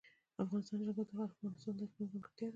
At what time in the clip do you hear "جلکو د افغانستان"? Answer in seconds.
0.85-1.73